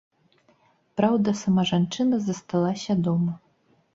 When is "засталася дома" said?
2.27-3.33